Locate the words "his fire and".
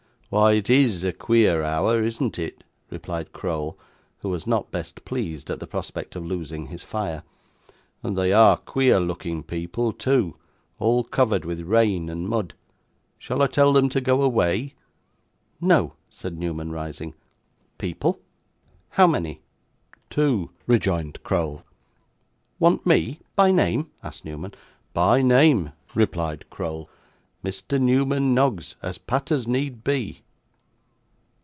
6.67-8.17